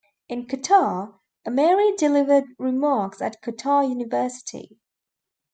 [0.27, 1.13] In Qatar,
[1.47, 4.79] Ameri delivered remarks at Qatar University.